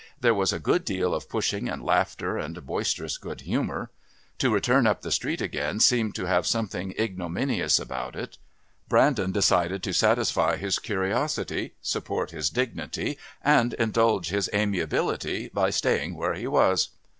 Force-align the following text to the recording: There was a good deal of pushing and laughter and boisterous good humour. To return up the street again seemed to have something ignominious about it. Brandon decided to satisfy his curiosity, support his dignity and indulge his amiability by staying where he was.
There 0.19 0.33
was 0.33 0.51
a 0.51 0.57
good 0.57 0.83
deal 0.83 1.13
of 1.13 1.29
pushing 1.29 1.69
and 1.69 1.83
laughter 1.85 2.35
and 2.35 2.65
boisterous 2.65 3.19
good 3.19 3.41
humour. 3.41 3.91
To 4.39 4.49
return 4.51 4.87
up 4.87 5.03
the 5.03 5.11
street 5.11 5.41
again 5.41 5.79
seemed 5.79 6.15
to 6.15 6.25
have 6.25 6.47
something 6.47 6.95
ignominious 6.97 7.77
about 7.79 8.15
it. 8.15 8.39
Brandon 8.89 9.31
decided 9.31 9.83
to 9.83 9.93
satisfy 9.93 10.57
his 10.57 10.79
curiosity, 10.79 11.75
support 11.83 12.31
his 12.31 12.49
dignity 12.49 13.19
and 13.43 13.75
indulge 13.75 14.29
his 14.29 14.49
amiability 14.55 15.49
by 15.53 15.69
staying 15.69 16.15
where 16.15 16.33
he 16.33 16.47
was. 16.47 16.89